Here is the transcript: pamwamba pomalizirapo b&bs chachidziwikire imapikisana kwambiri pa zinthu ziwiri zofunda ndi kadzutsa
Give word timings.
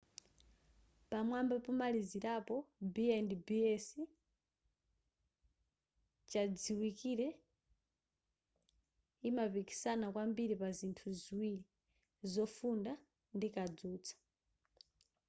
pamwamba 1.09 1.55
pomalizirapo 1.65 2.55
b&bs 2.95 3.85
chachidziwikire 6.31 7.27
imapikisana 9.29 10.05
kwambiri 10.13 10.53
pa 10.61 10.69
zinthu 10.77 11.07
ziwiri 11.21 11.65
zofunda 12.33 12.93
ndi 13.35 13.47
kadzutsa 13.55 14.15